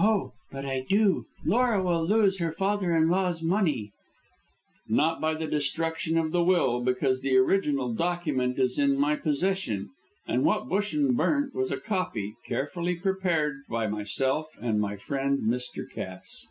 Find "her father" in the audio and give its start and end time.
2.40-2.92